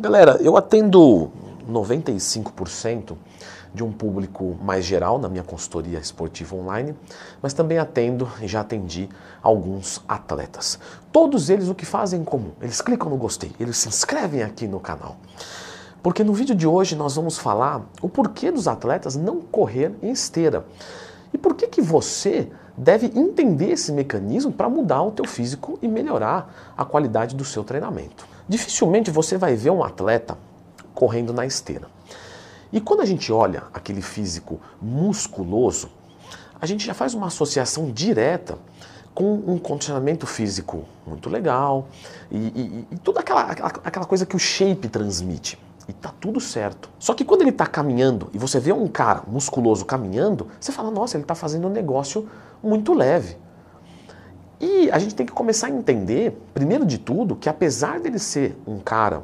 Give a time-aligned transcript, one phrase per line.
[0.00, 1.30] Galera, eu atendo
[1.70, 3.18] 95%
[3.74, 6.96] de um público mais geral na minha consultoria esportiva online,
[7.42, 9.10] mas também atendo e já atendi
[9.42, 10.78] alguns atletas.
[11.12, 12.52] Todos eles o que fazem em comum?
[12.62, 15.18] Eles clicam no gostei, eles se inscrevem aqui no canal.
[16.02, 20.12] Porque no vídeo de hoje nós vamos falar o porquê dos atletas não correr em
[20.12, 20.64] esteira.
[21.30, 22.48] E por que que você
[22.80, 27.62] deve entender esse mecanismo para mudar o teu físico e melhorar a qualidade do seu
[27.62, 28.26] treinamento.
[28.50, 30.36] Dificilmente você vai ver um atleta
[30.92, 31.86] correndo na esteira.
[32.72, 35.88] E quando a gente olha aquele físico musculoso,
[36.60, 38.58] a gente já faz uma associação direta
[39.14, 41.86] com um condicionamento físico muito legal
[42.28, 45.56] e, e, e toda aquela, aquela, coisa que o shape transmite.
[45.86, 46.90] E tá tudo certo.
[46.98, 50.90] Só que quando ele está caminhando e você vê um cara musculoso caminhando, você fala,
[50.90, 52.28] nossa, ele está fazendo um negócio
[52.60, 53.36] muito leve.
[54.60, 58.56] E a gente tem que começar a entender, primeiro de tudo, que apesar dele ser
[58.66, 59.22] um cara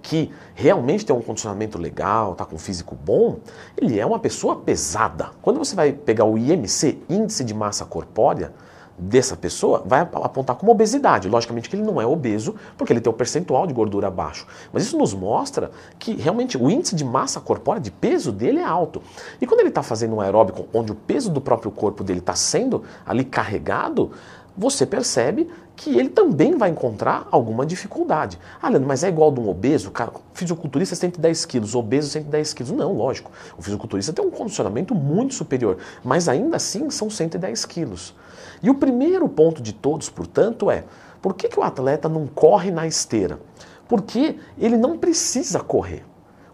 [0.00, 3.38] que realmente tem um condicionamento legal, está com um físico bom,
[3.76, 5.30] ele é uma pessoa pesada.
[5.42, 8.52] Quando você vai pegar o IMC, Índice de Massa Corpórea,
[8.96, 11.28] dessa pessoa vai apontar como obesidade.
[11.28, 14.46] Logicamente que ele não é obeso, porque ele tem o um percentual de gordura baixo.
[14.72, 18.64] Mas isso nos mostra que realmente o índice de massa corpórea, de peso dele é
[18.64, 19.02] alto.
[19.40, 22.34] E quando ele está fazendo um aeróbico onde o peso do próprio corpo dele está
[22.34, 24.12] sendo ali carregado,
[24.56, 28.38] você percebe que ele também vai encontrar alguma dificuldade.
[28.62, 29.90] Ah, Leandro, mas é igual de um obeso?
[29.90, 32.72] Cara, fisiculturista 110 quilos, obeso 110 quilos.
[32.72, 33.32] Não, lógico.
[33.58, 38.14] O fisiculturista tem um condicionamento muito superior, mas ainda assim são 110 quilos.
[38.62, 40.84] E o primeiro ponto de todos, portanto, é
[41.20, 43.40] por que, que o atleta não corre na esteira?
[43.88, 46.04] Porque ele não precisa correr.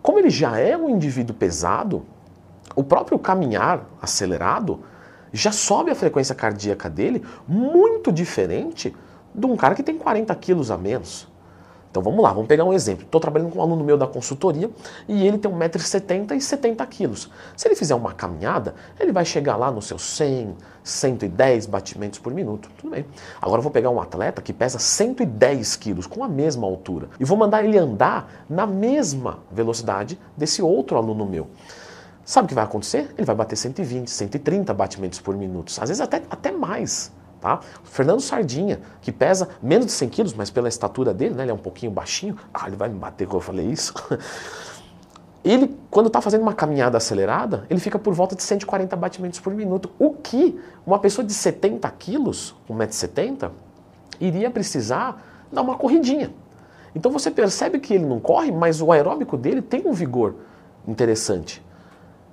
[0.01, 2.07] Como ele já é um indivíduo pesado,
[2.75, 4.81] o próprio caminhar acelerado
[5.33, 8.95] já sobe a frequência cardíaca dele muito diferente
[9.35, 11.29] de um cara que tem 40 quilos a menos.
[11.91, 13.05] Então vamos lá, vamos pegar um exemplo.
[13.05, 14.71] Estou trabalhando com um aluno meu da consultoria
[15.09, 17.29] e ele tem 1,70m e 70 quilos.
[17.57, 22.33] Se ele fizer uma caminhada, ele vai chegar lá nos seus 100, 110 batimentos por
[22.33, 22.71] minuto.
[22.79, 23.05] Tudo bem.
[23.43, 27.25] Agora eu vou pegar um atleta que pesa 110 quilos, com a mesma altura, e
[27.25, 31.49] vou mandar ele andar na mesma velocidade desse outro aluno meu.
[32.31, 33.13] Sabe o que vai acontecer?
[33.19, 37.11] Ele vai bater 120, 130 batimentos por minuto, às vezes até, até mais.
[37.41, 37.59] Tá?
[37.83, 41.55] Fernando Sardinha, que pesa menos de 100 quilos, mas pela estatura dele, né, ele é
[41.55, 42.37] um pouquinho baixinho.
[42.55, 43.93] Ah, ele vai me bater quando eu falei isso.
[45.43, 49.55] Ele, quando está fazendo uma caminhada acelerada, ele fica por volta de 140 batimentos por
[49.55, 49.91] minuto.
[49.99, 53.51] O que uma pessoa de 70 quilos, 1,70m,
[54.21, 56.31] iria precisar dar uma corridinha.
[56.95, 60.35] Então você percebe que ele não corre, mas o aeróbico dele tem um vigor
[60.87, 61.63] interessante.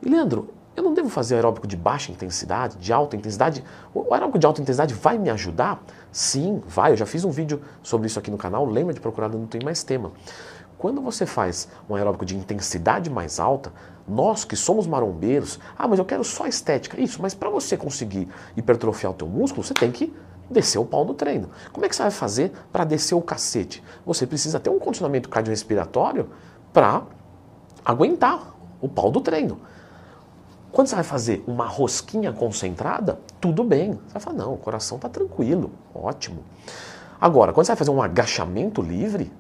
[0.02, 3.64] E Leandro, eu não devo fazer aeróbico de baixa intensidade, de alta intensidade?
[3.94, 5.84] O aeróbico de alta intensidade vai me ajudar?
[6.12, 6.92] Sim, vai.
[6.92, 8.66] Eu já fiz um vídeo sobre isso aqui no canal.
[8.66, 10.12] Lembra de procurar, não tem mais tema.
[10.78, 13.74] Quando você faz um aeróbico de intensidade mais alta,
[14.08, 17.02] nós que somos marombeiros, ah, mas eu quero só estética.
[17.02, 20.14] Isso, mas para você conseguir hipertrofiar o teu músculo, você tem que
[20.50, 21.50] descer o pau no treino.
[21.74, 23.84] Como é que você vai fazer para descer o cacete?
[24.06, 26.30] Você precisa ter um condicionamento cardiorrespiratório
[26.72, 27.02] para
[27.84, 29.60] aguentar o pau do treino.
[30.78, 33.94] Quando você vai fazer uma rosquinha concentrada, tudo bem.
[33.94, 36.44] Você vai falar, não, o coração está tranquilo, ótimo.
[37.20, 39.32] Agora, quando você vai fazer um agachamento livre,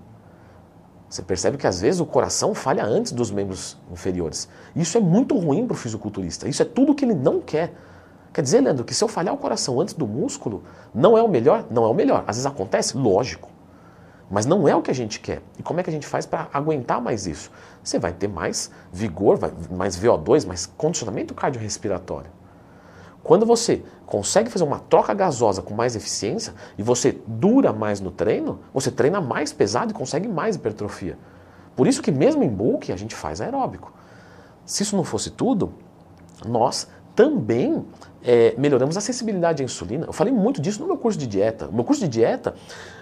[1.07, 4.49] você percebe que às vezes o coração falha antes dos membros inferiores.
[4.75, 6.49] Isso é muito ruim para o fisiculturista.
[6.49, 7.71] Isso é tudo que ele não quer.
[8.33, 11.27] Quer dizer, Leandro, que se eu falhar o coração antes do músculo, não é o
[11.27, 11.67] melhor?
[11.69, 12.23] Não é o melhor.
[12.25, 12.97] Às vezes acontece?
[12.97, 13.47] Lógico.
[14.29, 15.41] Mas não é o que a gente quer.
[15.57, 17.49] E como é que a gente faz para aguentar mais isso?
[17.83, 19.39] Você vai ter mais vigor,
[19.71, 22.29] mais VO2, mais condicionamento cardiorrespiratório.
[23.23, 28.11] Quando você consegue fazer uma troca gasosa com mais eficiência e você dura mais no
[28.11, 31.17] treino, você treina mais pesado e consegue mais hipertrofia.
[31.75, 33.93] Por isso que mesmo em bulk a gente faz aeróbico.
[34.65, 35.73] Se isso não fosse tudo,
[36.45, 36.87] nós
[37.17, 37.83] também
[38.23, 40.05] é, melhoramos a sensibilidade à insulina.
[40.05, 41.65] Eu falei muito disso no meu curso de dieta.
[41.65, 42.53] No meu curso de dieta,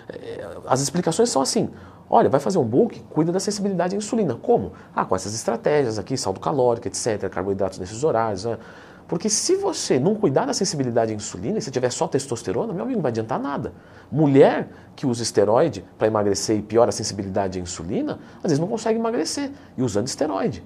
[0.07, 1.69] é, as explicações são assim:
[2.09, 4.33] olha, vai fazer um bulk, cuida da sensibilidade à insulina.
[4.35, 4.71] Como?
[4.95, 8.45] Ah, com essas estratégias aqui, saldo calórico, etc., carboidratos nesses horários.
[8.45, 8.57] Né?
[9.05, 12.83] Porque se você não cuidar da sensibilidade à insulina, e se tiver só testosterona, meu
[12.83, 13.73] amigo, não vai adiantar nada.
[14.09, 18.67] Mulher que usa esteroide para emagrecer e piora a sensibilidade à insulina, às vezes não
[18.67, 20.63] consegue emagrecer e usando esteroide.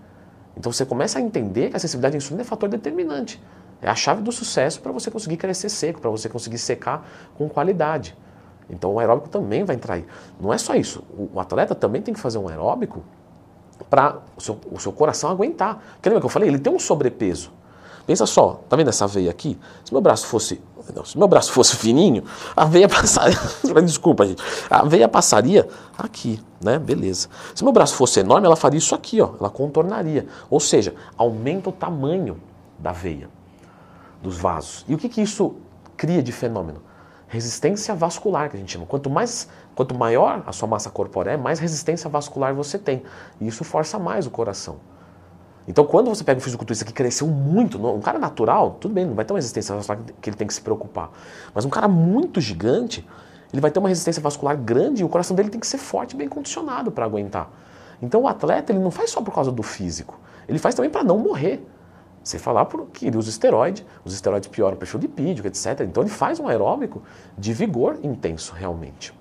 [0.59, 3.41] Então você começa a entender que a sensibilidade à insulina é fator determinante.
[3.81, 7.07] É a chave do sucesso para você conseguir crescer seco, para você conseguir secar
[7.37, 8.15] com qualidade.
[8.69, 10.05] Então o aeróbico também vai entrar aí.
[10.39, 11.01] Não é só isso.
[11.33, 13.01] O atleta também tem que fazer um aeróbico
[13.89, 15.81] para o seu, o seu coração aguentar.
[15.93, 16.49] Porque lembra que eu falei?
[16.49, 17.53] Ele tem um sobrepeso.
[18.09, 19.55] Pensa só, tá vendo essa veia aqui?
[19.85, 20.59] Se meu braço fosse,
[20.95, 22.23] não, se meu braço fosse fininho,
[22.57, 23.37] a veia passaria,
[23.85, 26.79] desculpa gente, a veia passaria aqui, né?
[26.79, 27.27] Beleza.
[27.53, 30.25] Se meu braço fosse enorme, ela faria isso aqui, ó, ela contornaria.
[30.49, 32.41] Ou seja, aumenta o tamanho
[32.79, 33.29] da veia,
[34.23, 34.83] dos vasos.
[34.87, 35.57] E o que que isso
[35.95, 36.81] cria de fenômeno?
[37.27, 38.87] Resistência vascular, que a gente chama.
[38.87, 43.03] Quanto mais, quanto maior a sua massa corpórea é, mais resistência vascular você tem.
[43.39, 44.77] E isso força mais o coração.
[45.67, 49.13] Então, quando você pega um fisiculturista que cresceu muito, um cara natural, tudo bem, não
[49.13, 51.11] vai ter uma resistência vascular que ele tem que se preocupar.
[51.53, 53.07] Mas um cara muito gigante,
[53.53, 56.13] ele vai ter uma resistência vascular grande e o coração dele tem que ser forte
[56.13, 57.51] e bem condicionado para aguentar.
[58.01, 61.03] Então, o atleta ele não faz só por causa do físico, ele faz também para
[61.03, 61.63] não morrer.
[62.23, 65.81] Você falar que ele usa esteroide, os esteroides pioram o perfil lipídico, etc.
[65.81, 67.01] Então, ele faz um aeróbico
[67.37, 69.13] de vigor intenso, realmente.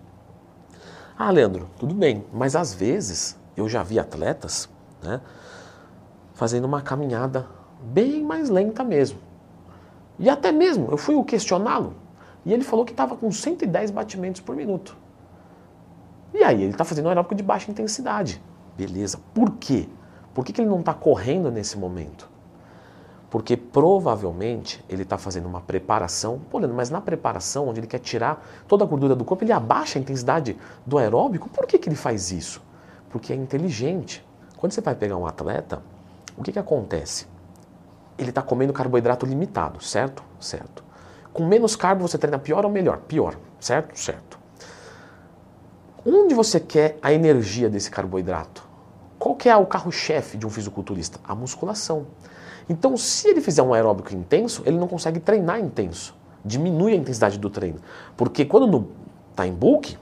[1.17, 4.69] Ah, Leandro, tudo bem, mas às vezes eu já vi atletas,
[5.03, 5.21] né?
[6.39, 7.49] Fazendo uma caminhada
[7.83, 9.19] bem mais lenta mesmo.
[10.21, 11.95] E até mesmo, eu fui questioná-lo,
[12.47, 14.97] e ele falou que estava com 110 batimentos por minuto.
[16.33, 18.41] E aí, ele está fazendo um aeróbico de baixa intensidade.
[18.77, 19.19] Beleza.
[19.35, 19.89] Por quê?
[20.33, 22.31] Por que, que ele não está correndo nesse momento?
[23.29, 28.47] Porque provavelmente ele está fazendo uma preparação, pô, mas na preparação, onde ele quer tirar
[28.69, 30.57] toda a gordura do corpo, ele abaixa a intensidade
[30.87, 31.49] do aeróbico.
[31.49, 32.63] Por que, que ele faz isso?
[33.11, 34.25] Porque é inteligente.
[34.57, 35.83] Quando você vai pegar um atleta,
[36.39, 37.27] o que, que acontece?
[38.17, 40.23] Ele está comendo carboidrato limitado, certo?
[40.39, 40.85] Certo.
[41.33, 42.99] Com menos carbo você treina pior ou melhor?
[42.99, 43.99] Pior, certo?
[43.99, 44.39] Certo.
[46.07, 48.67] Onde você quer a energia desse carboidrato?
[49.19, 51.19] Qual que é o carro-chefe de um fisiculturista?
[51.25, 52.07] A musculação.
[52.69, 56.15] Então, se ele fizer um aeróbico intenso, ele não consegue treinar intenso.
[56.45, 57.81] Diminui a intensidade do treino.
[58.17, 58.89] Porque quando
[59.33, 59.99] está em bulk,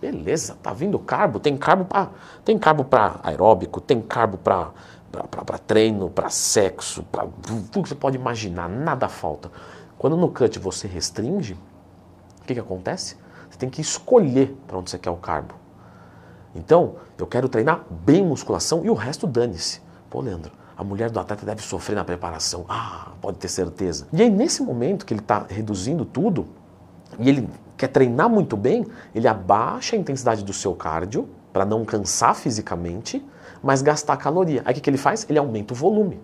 [0.00, 2.10] beleza, tá vindo carbo, tem carbo para
[2.44, 4.70] tem carbo para aeróbico, tem carbo para
[5.22, 9.50] para treino, para sexo, para tudo que você pode imaginar, nada falta.
[9.96, 11.54] Quando no cut você restringe,
[12.40, 13.16] o que, que acontece?
[13.48, 15.54] Você tem que escolher para onde você quer o carbo.
[16.54, 19.80] Então, eu quero treinar bem musculação e o resto dane-se.
[20.10, 22.64] Pô, Leandro, a mulher do atleta deve sofrer na preparação.
[22.68, 24.06] Ah, pode ter certeza.
[24.12, 26.46] E aí, nesse momento que ele está reduzindo tudo,
[27.18, 31.84] e ele quer treinar muito bem, ele abaixa a intensidade do seu cardio para não
[31.84, 33.24] cansar fisicamente
[33.64, 34.62] mas gastar caloria.
[34.64, 35.26] Aí o que, que ele faz?
[35.28, 36.20] Ele aumenta o volume.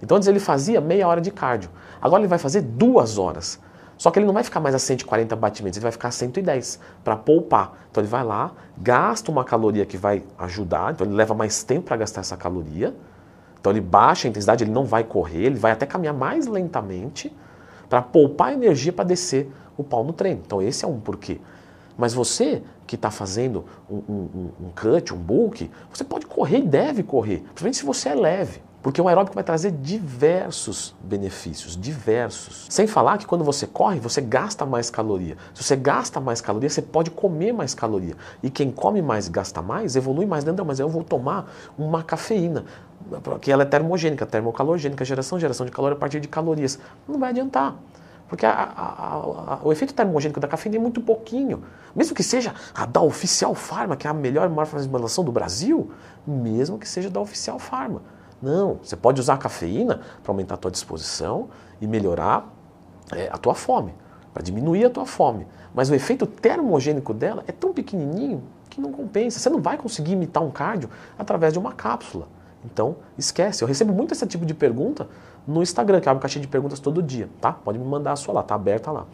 [0.00, 1.68] Então antes ele fazia meia hora de cardio.
[2.00, 3.60] Agora ele vai fazer duas horas.
[3.96, 6.78] Só que ele não vai ficar mais a 140 batimentos, ele vai ficar a 110
[7.02, 7.72] para poupar.
[7.90, 11.86] Então ele vai lá, gasta uma caloria que vai ajudar, então ele leva mais tempo
[11.86, 12.94] para gastar essa caloria.
[13.60, 17.36] Então ele baixa a intensidade, ele não vai correr, ele vai até caminhar mais lentamente
[17.88, 20.42] para poupar energia para descer o pau no treino.
[20.46, 21.40] Então esse é um porquê.
[21.98, 26.62] Mas você que está fazendo um, um, um, cut, um bulk, você pode correr e
[26.62, 28.62] deve correr, principalmente se você é leve.
[28.80, 32.66] Porque o aeróbico vai trazer diversos benefícios, diversos.
[32.70, 35.36] Sem falar que quando você corre, você gasta mais caloria.
[35.52, 38.14] Se você gasta mais caloria, você pode comer mais caloria.
[38.40, 40.44] E quem come mais e gasta mais, evolui mais.
[40.44, 42.64] Não, mas eu vou tomar uma cafeína,
[43.24, 46.78] porque ela é termogênica, termocalogênica, geração, geração de calor a partir de calorias.
[47.08, 47.76] Não vai adiantar.
[48.28, 51.64] Porque a, a, a, o efeito termogênico da cafeína é muito pouquinho.
[51.96, 55.90] Mesmo que seja a da Oficial Pharma, que é a melhor farmacêutica do Brasil,
[56.26, 58.02] mesmo que seja da Oficial Pharma.
[58.40, 61.48] Não, você pode usar a cafeína para aumentar a tua disposição
[61.80, 62.54] e melhorar
[63.12, 63.94] é, a tua fome,
[64.32, 65.46] para diminuir a tua fome.
[65.74, 69.38] Mas o efeito termogênico dela é tão pequenininho que não compensa.
[69.38, 72.28] Você não vai conseguir imitar um cardio através de uma cápsula.
[72.64, 73.62] Então, esquece.
[73.62, 75.08] Eu recebo muito esse tipo de pergunta
[75.48, 77.52] no Instagram, que abre caixinha de perguntas todo dia, tá?
[77.52, 79.06] Pode me mandar a sua lá, tá aberta lá.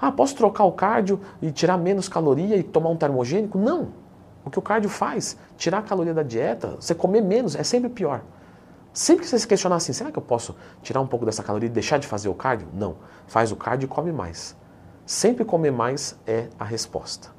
[0.00, 3.58] Ah, posso trocar o cardio e tirar menos caloria e tomar um termogênico?
[3.58, 3.88] Não.
[4.44, 7.90] O que o cardio faz, tirar a caloria da dieta, você comer menos, é sempre
[7.90, 8.22] pior.
[8.92, 11.68] Sempre que você se questionar assim, será que eu posso tirar um pouco dessa caloria
[11.68, 12.68] e deixar de fazer o cardio?
[12.72, 12.96] Não.
[13.26, 14.56] Faz o cardio e come mais.
[15.04, 17.30] Sempre comer mais é a resposta.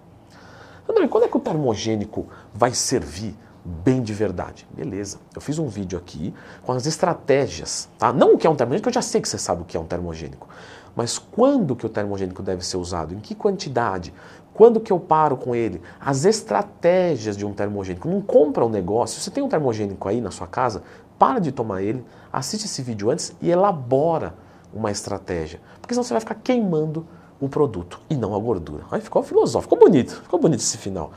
[0.89, 3.37] André, quando é que o termogênico vai servir
[3.69, 4.67] bem de verdade.
[4.75, 6.33] Beleza, eu fiz um vídeo aqui
[6.63, 8.11] com as estratégias, tá?
[8.11, 9.79] Não o que é um termogênico, eu já sei que você sabe o que é
[9.79, 10.47] um termogênico.
[10.95, 13.13] Mas quando que o termogênico deve ser usado?
[13.13, 14.13] Em que quantidade?
[14.53, 15.81] Quando que eu paro com ele?
[16.01, 18.09] As estratégias de um termogênico.
[18.09, 19.21] Não compra um negócio.
[19.21, 20.83] Você tem um termogênico aí na sua casa,
[21.17, 24.33] para de tomar ele, assiste esse vídeo antes e elabora
[24.73, 25.61] uma estratégia.
[25.79, 27.05] Porque senão você vai ficar queimando
[27.39, 28.83] o produto e não a gordura.
[28.91, 31.11] Aí ficou filosófico, ficou bonito, ficou bonito esse final.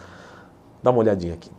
[0.82, 1.50] Dá uma olhadinha aqui.